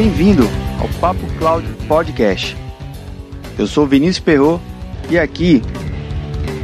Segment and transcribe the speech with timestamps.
[0.00, 0.44] Bem-vindo
[0.80, 2.56] ao Papo Cloud Podcast.
[3.58, 4.60] Eu sou Vinícius Perro
[5.10, 5.60] e aqui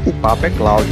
[0.07, 0.87] o Papo é Cloud.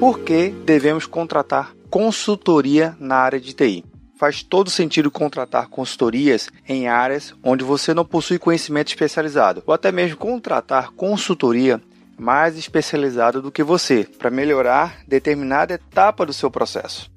[0.00, 3.84] Por que devemos contratar consultoria na área de TI?
[4.18, 9.92] Faz todo sentido contratar consultorias em áreas onde você não possui conhecimento especializado, ou até
[9.92, 11.80] mesmo contratar consultoria
[12.20, 17.10] mais especializada do que você, para melhorar determinada etapa do seu processo.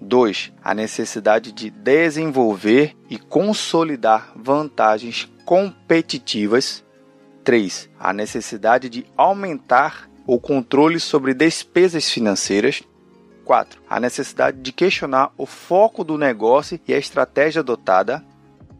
[0.00, 0.52] 2.
[0.62, 6.84] A necessidade de desenvolver e consolidar vantagens competitivas.
[7.44, 7.88] 3.
[7.98, 12.82] A necessidade de aumentar o controle sobre despesas financeiras.
[13.52, 13.82] 4.
[13.86, 18.24] A necessidade de questionar o foco do negócio e a estratégia adotada.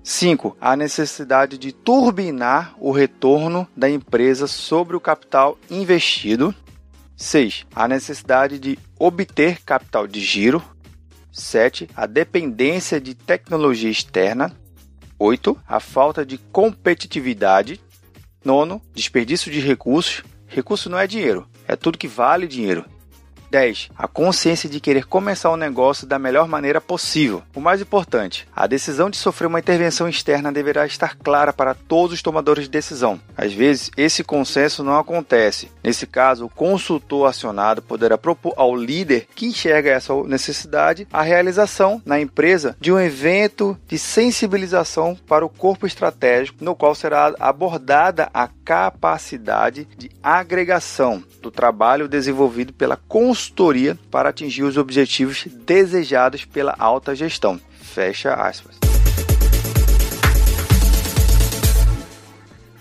[0.03, 0.57] 5.
[0.59, 6.55] A necessidade de turbinar o retorno da empresa sobre o capital investido.
[7.19, 7.67] 6.
[7.75, 10.63] A necessidade de obter capital de giro.
[11.31, 11.91] 7.
[11.95, 14.57] A dependência de tecnologia externa.
[15.19, 15.55] 8.
[15.69, 17.79] A falta de competitividade.
[18.43, 18.81] 9.
[18.95, 20.23] Desperdício de recursos.
[20.47, 22.87] Recurso não é dinheiro, é tudo que vale dinheiro.
[23.53, 23.91] 10.
[23.99, 27.43] A consciência de querer começar o negócio da melhor maneira possível.
[27.55, 32.15] O mais importante, a decisão de sofrer uma intervenção externa deverá estar clara para todos
[32.15, 33.21] os tomadores de decisão.
[33.37, 35.71] Às vezes, esse consenso não acontece.
[35.85, 42.01] Nesse caso, o consultor acionado poderá propor ao líder que enxerga essa necessidade a realização
[42.07, 48.31] na empresa de um evento de sensibilização para o corpo estratégico, no qual será abordada
[48.33, 53.42] a capacidade de agregação do trabalho desenvolvido pela consultoria
[54.11, 57.61] para atingir os objetivos desejados pela alta gestão.
[57.81, 58.77] Fecha aspas.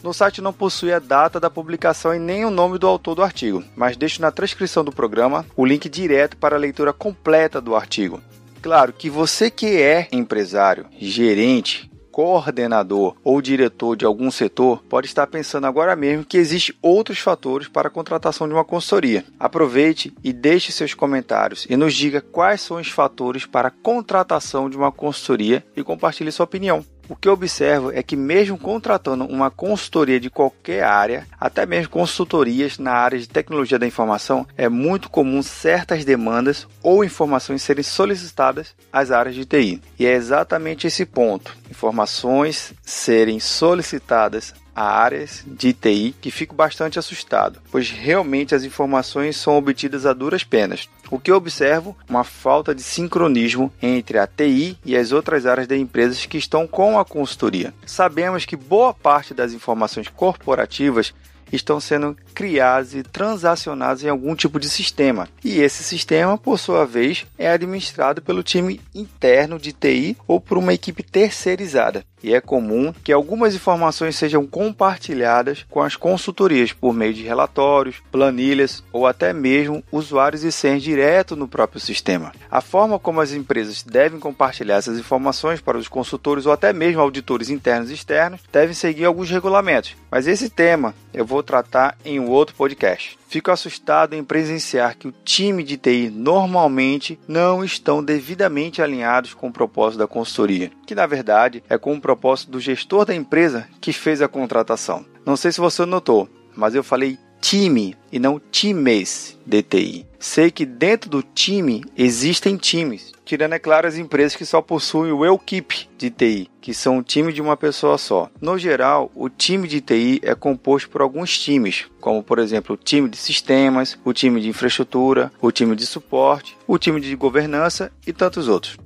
[0.04, 3.22] No site não possui a data da publicação e nem o nome do autor do
[3.22, 7.76] artigo, mas deixo na transcrição do programa o link direto para a leitura completa do
[7.76, 8.20] artigo.
[8.64, 15.28] Claro que você que é empresário, gerente, coordenador ou diretor de algum setor pode estar
[15.28, 19.24] pensando agora mesmo que existem outros fatores para a contratação de uma consultoria.
[19.40, 24.70] Aproveite e deixe seus comentários e nos diga quais são os fatores para a contratação
[24.70, 26.86] de uma consultoria e compartilhe sua opinião.
[27.10, 31.90] O que eu observo é que, mesmo contratando uma consultoria de qualquer área, até mesmo
[31.90, 37.84] consultorias na área de tecnologia da informação, é muito comum certas demandas ou informações serem
[37.84, 39.82] solicitadas às áreas de TI.
[40.00, 46.98] E é exatamente esse ponto: informações serem solicitadas a áreas de TI que fico bastante
[46.98, 50.90] assustado, pois realmente as informações são obtidas a duras penas.
[51.10, 51.96] O que eu observo?
[52.10, 56.66] Uma falta de sincronismo entre a TI e as outras áreas da empresas que estão
[56.66, 57.74] com a consultoria.
[57.86, 61.14] Sabemos que boa parte das informações corporativas
[61.52, 65.28] estão sendo criadas e transacionadas em algum tipo de sistema.
[65.44, 70.58] E esse sistema, por sua vez, é administrado pelo time interno de TI ou por
[70.58, 72.06] uma equipe terceirizada.
[72.24, 78.02] E é comum que algumas informações sejam compartilhadas com as consultorias por meio de relatórios,
[78.12, 82.32] planilhas ou até mesmo usuários e senhas direto no próprio sistema.
[82.50, 87.02] A forma como as empresas devem compartilhar essas informações para os consultores ou até mesmo
[87.02, 89.96] auditores internos e externos devem seguir alguns regulamentos.
[90.10, 93.21] Mas esse tema eu vou tratar em um outro podcast.
[93.32, 99.48] Fico assustado em presenciar que o time de TI normalmente não estão devidamente alinhados com
[99.48, 103.70] o propósito da consultoria, que na verdade é com o propósito do gestor da empresa
[103.80, 105.06] que fez a contratação.
[105.26, 110.06] Não sei se você notou, mas eu falei time e não times de TI.
[110.20, 115.12] Sei que dentro do time existem times, tirando, é claro, as empresas que só possuem
[115.12, 118.30] o equipe de TI, que são um time de uma pessoa só.
[118.40, 122.78] No geral, o time de TI é composto por alguns times, como por exemplo o
[122.78, 127.92] time de sistemas, o time de infraestrutura, o time de suporte, o time de governança
[128.06, 128.78] e tantos outros.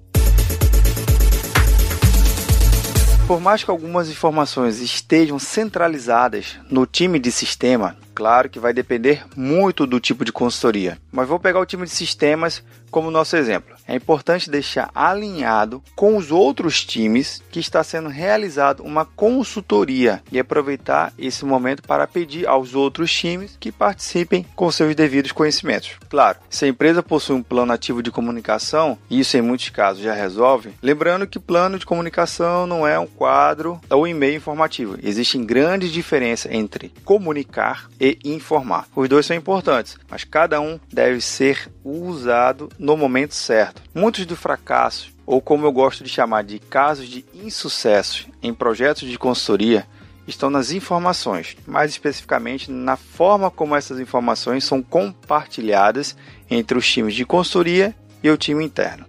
[3.28, 9.26] Por mais que algumas informações estejam centralizadas no time de sistema, claro que vai depender
[9.36, 11.00] muito do tipo de consultoria.
[11.12, 13.75] Mas vou pegar o time de sistemas como nosso exemplo.
[13.96, 20.38] É importante deixar alinhado com os outros times que está sendo realizado uma consultoria e
[20.38, 25.92] aproveitar esse momento para pedir aos outros times que participem com seus devidos conhecimentos.
[26.10, 30.14] Claro, se a empresa possui um plano ativo de comunicação, isso em muitos casos já
[30.14, 34.98] resolve, lembrando que plano de comunicação não é um quadro ou e-mail informativo.
[35.02, 38.90] Existem grandes diferenças entre comunicar e informar.
[38.94, 43.85] Os dois são importantes, mas cada um deve ser usado no momento certo.
[43.94, 49.10] Muitos do fracasso, ou como eu gosto de chamar de casos de insucesso em projetos
[49.10, 49.88] de consultoria,
[50.28, 56.16] estão nas informações, mais especificamente na forma como essas informações são compartilhadas
[56.50, 59.06] entre os times de consultoria e o time interno.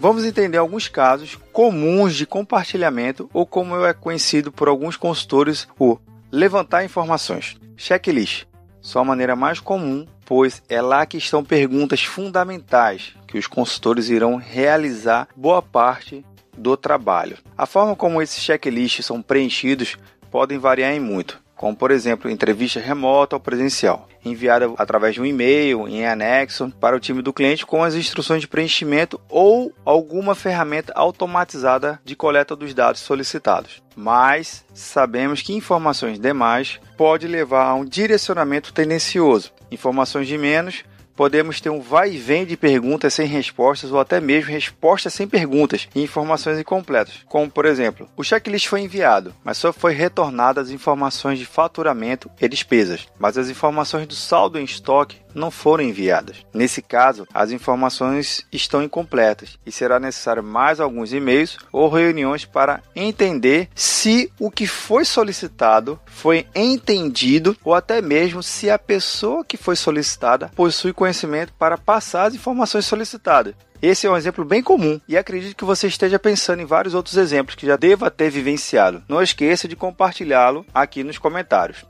[0.00, 5.98] Vamos entender alguns casos comuns de compartilhamento ou como é conhecido por alguns consultores o
[6.30, 7.56] levantar informações.
[7.76, 8.46] Checklist
[8.80, 14.36] sua maneira mais comum, pois é lá que estão perguntas fundamentais que os consultores irão
[14.36, 16.22] realizar boa parte
[16.54, 17.38] do trabalho.
[17.56, 19.96] A forma como esses checklists são preenchidos
[20.30, 25.26] podem variar em muito como por exemplo entrevista remota ou presencial, enviada através de um
[25.26, 30.34] e-mail em anexo para o time do cliente com as instruções de preenchimento ou alguma
[30.34, 33.82] ferramenta automatizada de coleta dos dados solicitados.
[33.96, 39.52] Mas sabemos que informações demais pode levar a um direcionamento tendencioso.
[39.70, 40.84] Informações de menos
[41.18, 45.26] podemos ter um vai e vem de perguntas sem respostas ou até mesmo respostas sem
[45.26, 47.24] perguntas e informações incompletas.
[47.26, 52.30] Como, por exemplo, o checklist foi enviado, mas só foi retornado as informações de faturamento
[52.40, 56.44] e despesas, mas as informações do saldo em estoque não foram enviadas.
[56.52, 62.82] Nesse caso, as informações estão incompletas e será necessário mais alguns e-mails ou reuniões para
[62.94, 69.56] entender se o que foi solicitado foi entendido ou até mesmo se a pessoa que
[69.56, 73.54] foi solicitada possui conhecimento para passar as informações solicitadas.
[73.80, 77.16] Esse é um exemplo bem comum e acredito que você esteja pensando em vários outros
[77.16, 79.02] exemplos que já deva ter vivenciado.
[79.08, 81.84] Não esqueça de compartilhá-lo aqui nos comentários.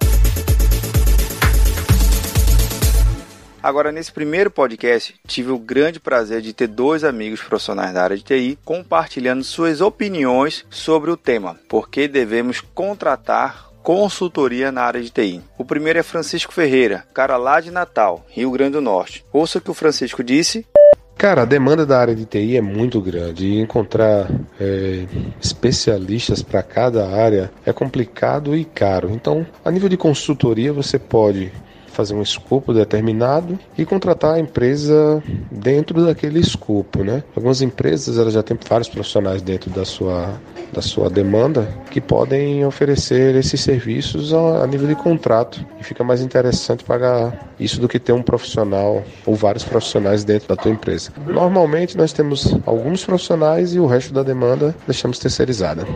[3.62, 8.16] Agora, nesse primeiro podcast, tive o grande prazer de ter dois amigos profissionais da área
[8.16, 15.00] de TI compartilhando suas opiniões sobre o tema: por que devemos contratar consultoria na área
[15.00, 15.40] de TI.
[15.56, 19.24] O primeiro é Francisco Ferreira, cara lá de Natal, Rio Grande do Norte.
[19.32, 20.66] Ouça o que o Francisco disse.
[21.16, 25.04] Cara, a demanda da área de TI é muito grande e encontrar é,
[25.42, 29.10] especialistas para cada área é complicado e caro.
[29.10, 31.50] Então, a nível de consultoria, você pode
[31.98, 37.24] fazer um escopo determinado e contratar a empresa dentro daquele escopo, né?
[37.34, 40.32] Algumas empresas elas já têm vários profissionais dentro da sua
[40.72, 46.20] da sua demanda que podem oferecer esses serviços a, nível de contrato e fica mais
[46.20, 51.10] interessante pagar isso do que ter um profissional ou vários profissionais dentro da tua empresa.
[51.26, 55.86] Normalmente nós temos alguns profissionais e o resto da demanda deixamos terceirizada.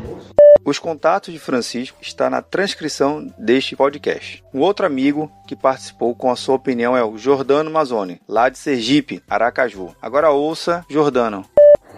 [0.65, 4.45] Os contatos de Francisco está na transcrição deste podcast.
[4.55, 8.59] Um outro amigo que participou com a sua opinião é o Jordano Mazzoni, lá de
[8.59, 9.89] Sergipe, Aracaju.
[10.01, 11.45] Agora ouça Jordano.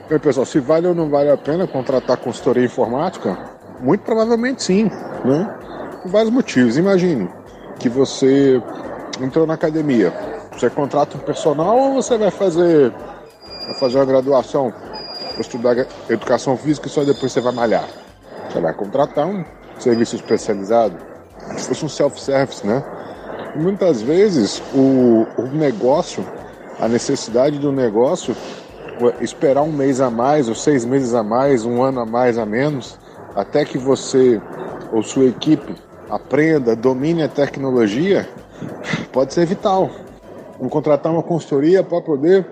[0.09, 3.37] Bem, pessoal, se vale ou não vale a pena contratar consultoria informática?
[3.81, 4.85] Muito provavelmente sim,
[5.25, 5.59] né?
[6.03, 6.79] Por vários motivos.
[6.79, 7.29] Imagine
[7.79, 8.63] que você
[9.21, 10.11] entrou na academia.
[10.53, 14.73] Você contrata um personal ou você vai fazer, vai fazer uma graduação
[15.39, 18.04] estudar educação física e só depois você vai malhar?
[18.55, 19.45] Você vai contratar um
[19.81, 20.97] serviço especializado,
[21.57, 22.85] se fosse um self-service, né?
[23.53, 26.25] E muitas vezes o, o negócio,
[26.79, 28.37] a necessidade do negócio,
[29.21, 32.47] esperar um mês a mais, ou seis meses a mais, um ano a mais a
[32.47, 32.97] menos,
[33.35, 34.41] até que você
[34.93, 35.75] ou sua equipe
[36.09, 38.29] aprenda, domine a tecnologia,
[39.13, 39.91] pode ser vital.
[40.61, 42.47] Vou contratar uma consultoria para poder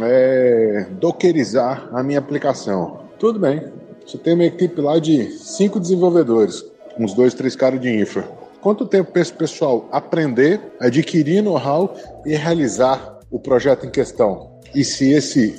[0.00, 3.04] é, dockerizar a minha aplicação.
[3.20, 3.62] Tudo bem,
[4.06, 6.64] você tem uma equipe lá de cinco desenvolvedores,
[6.98, 8.22] uns dois, três caras de infra.
[8.60, 11.94] Quanto tempo para esse pessoal aprender, adquirir know-how
[12.24, 14.58] e realizar o projeto em questão?
[14.74, 15.54] E se esse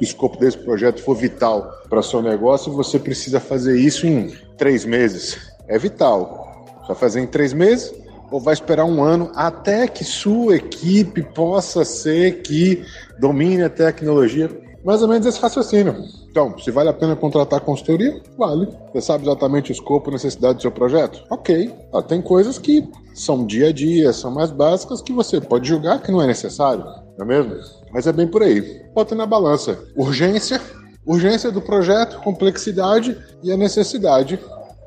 [0.00, 5.52] escopo desse projeto for vital para seu negócio, você precisa fazer isso em três meses.
[5.66, 6.64] É vital.
[6.86, 7.92] Vai fazer em três meses
[8.30, 12.84] ou vai esperar um ano até que sua equipe possa ser que
[13.18, 14.50] domine a tecnologia?
[14.84, 16.04] Mais ou menos esse raciocínio.
[16.30, 18.68] Então, se vale a pena contratar consultoria, vale.
[18.92, 21.24] Você sabe exatamente o escopo e necessidade do seu projeto?
[21.30, 21.74] Ok.
[21.92, 26.00] Ah, tem coisas que são dia a dia, são mais básicas, que você pode julgar
[26.00, 26.84] que não é necessário,
[27.18, 27.54] não é mesmo?
[27.92, 28.82] Mas é bem por aí.
[28.94, 30.60] Bota na balança urgência,
[31.04, 34.38] urgência do projeto, complexidade e a necessidade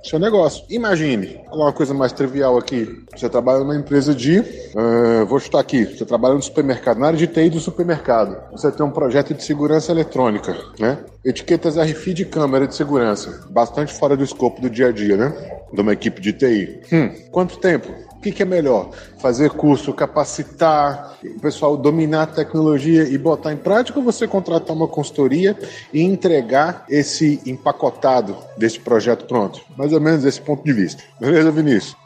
[0.04, 0.64] seu negócio.
[0.70, 3.04] Imagine, uma coisa mais trivial aqui.
[3.16, 4.40] Você trabalha numa empresa de.
[4.40, 5.86] Uh, vou chutar aqui.
[5.86, 8.38] Você trabalha no supermercado, na área de TI do supermercado.
[8.52, 11.00] Você tem um projeto de segurança eletrônica, né?
[11.24, 13.48] Etiquetas RFID de câmera de segurança.
[13.50, 15.34] Bastante fora do escopo do dia a dia, né?
[15.72, 16.82] De uma equipe de TI.
[16.92, 17.92] Hum, quanto tempo?
[18.22, 18.92] O que, que, é melhor?
[19.18, 24.76] Fazer curso, capacitar, o pessoal dominar a tecnologia e botar em prática ou você contratar
[24.76, 25.58] uma consultoria
[25.92, 29.62] e entregar esse empacotado desse projeto pronto?
[29.76, 31.02] Mais ou menos esse ponto de vista.
[31.20, 31.98] Beleza, Vinícius?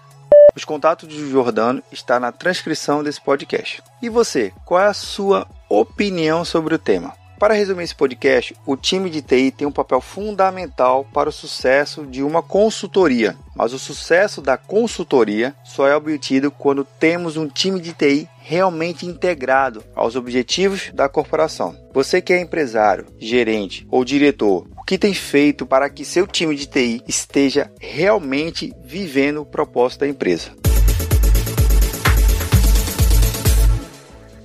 [0.56, 3.84] Os contatos de Jordano está na transcrição desse podcast.
[4.02, 7.12] E você, qual é a sua opinião sobre o tema?
[7.40, 12.06] Para resumir esse podcast, o time de TI tem um papel fundamental para o sucesso
[12.06, 17.82] de uma consultoria, mas o sucesso da consultoria só é obtido quando temos um time
[17.82, 21.76] de TI realmente integrado aos objetivos da corporação.
[21.94, 26.56] Você que é empresário, gerente ou diretor, o que tem feito para que seu time
[26.56, 30.65] de TI esteja realmente vivendo o propósito da empresa?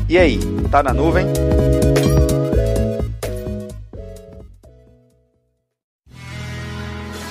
[0.09, 0.38] E aí,
[0.71, 1.26] tá na nuvem?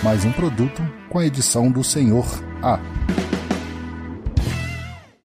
[0.03, 2.25] Mais um produto com a edição do Senhor
[2.61, 2.79] A.